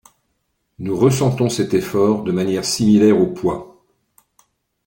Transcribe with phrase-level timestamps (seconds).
[0.79, 3.85] Nous ressentons cet effort de manière similaire au poids.